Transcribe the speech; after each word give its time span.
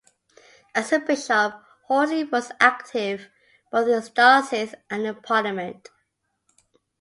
As 0.73 0.91
a 0.91 0.97
bishop, 0.99 1.63
Horsley 1.83 2.23
was 2.23 2.51
active 2.59 3.29
both 3.71 3.87
in 3.87 3.93
his 3.93 4.09
diocese, 4.09 4.73
and 4.89 5.05
in 5.05 5.13
parliament. 5.21 5.89